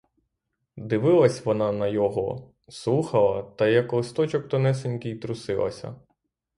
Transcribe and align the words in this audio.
Дивилась 0.77 1.45
вона 1.45 1.71
на 1.71 1.87
його, 1.87 2.51
слухала 2.69 3.43
та, 3.43 3.67
як 3.67 3.93
листочок 3.93 4.47
тонесенький, 4.47 5.15
трусилася. 5.17 5.95